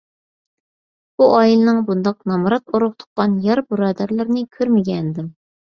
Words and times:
بۇ 1.21 1.27
ئائىلىنىڭ 1.33 1.83
بۇنداق 1.91 2.19
نامرات 2.33 2.75
ئۇرۇق- 2.75 2.97
تۇغقان، 3.05 3.39
يار- 3.47 3.63
بۇرادەرلىرىنى 3.71 4.47
كۆرمىگەنىدىم. 4.59 5.33